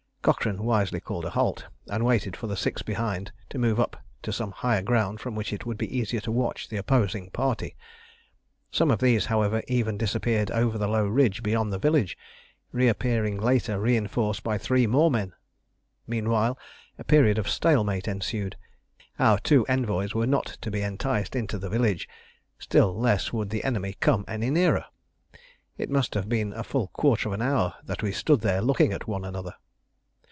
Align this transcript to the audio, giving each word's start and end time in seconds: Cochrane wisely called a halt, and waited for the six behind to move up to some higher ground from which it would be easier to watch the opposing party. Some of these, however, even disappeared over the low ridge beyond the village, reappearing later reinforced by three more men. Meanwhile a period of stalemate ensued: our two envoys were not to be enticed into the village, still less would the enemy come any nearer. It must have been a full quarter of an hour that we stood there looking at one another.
Cochrane 0.23 0.61
wisely 0.63 0.99
called 0.99 1.25
a 1.25 1.31
halt, 1.31 1.65
and 1.87 2.05
waited 2.05 2.37
for 2.37 2.45
the 2.45 2.55
six 2.55 2.83
behind 2.83 3.31
to 3.49 3.57
move 3.57 3.79
up 3.79 3.97
to 4.21 4.31
some 4.31 4.51
higher 4.51 4.83
ground 4.83 5.19
from 5.19 5.33
which 5.33 5.51
it 5.51 5.65
would 5.65 5.79
be 5.79 5.97
easier 5.97 6.19
to 6.19 6.31
watch 6.31 6.69
the 6.69 6.77
opposing 6.77 7.31
party. 7.31 7.75
Some 8.69 8.91
of 8.91 8.99
these, 8.99 9.25
however, 9.25 9.63
even 9.67 9.97
disappeared 9.97 10.51
over 10.51 10.77
the 10.77 10.87
low 10.87 11.07
ridge 11.07 11.41
beyond 11.41 11.73
the 11.73 11.79
village, 11.79 12.15
reappearing 12.71 13.39
later 13.39 13.79
reinforced 13.79 14.43
by 14.43 14.59
three 14.59 14.85
more 14.85 15.09
men. 15.09 15.33
Meanwhile 16.05 16.55
a 16.99 17.03
period 17.03 17.39
of 17.39 17.49
stalemate 17.49 18.07
ensued: 18.07 18.57
our 19.17 19.39
two 19.39 19.65
envoys 19.65 20.13
were 20.13 20.27
not 20.27 20.45
to 20.61 20.69
be 20.69 20.83
enticed 20.83 21.35
into 21.35 21.57
the 21.57 21.67
village, 21.67 22.07
still 22.59 22.95
less 22.95 23.33
would 23.33 23.49
the 23.49 23.63
enemy 23.63 23.93
come 23.99 24.23
any 24.27 24.51
nearer. 24.51 24.85
It 25.79 25.89
must 25.89 26.13
have 26.13 26.29
been 26.29 26.53
a 26.53 26.63
full 26.63 26.89
quarter 26.89 27.29
of 27.29 27.33
an 27.33 27.41
hour 27.41 27.73
that 27.83 28.03
we 28.03 28.11
stood 28.11 28.41
there 28.41 28.61
looking 28.61 28.93
at 28.93 29.07
one 29.07 29.25
another. 29.25 29.55